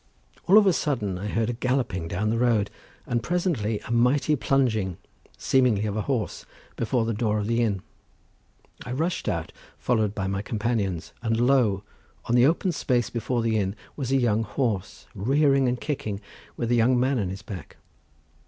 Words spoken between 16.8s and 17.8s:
man on his back.